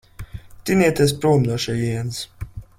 Tinieties 0.69 1.13
prom 1.25 1.45
no 1.51 1.61
šejienes. 1.67 2.27